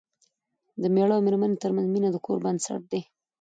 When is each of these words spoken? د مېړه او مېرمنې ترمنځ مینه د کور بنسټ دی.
د 0.81 0.83
مېړه 0.93 1.13
او 1.15 1.21
مېرمنې 1.25 1.55
ترمنځ 1.63 1.87
مینه 1.93 2.09
د 2.11 2.17
کور 2.25 2.37
بنسټ 2.45 2.81
دی. 2.91 3.01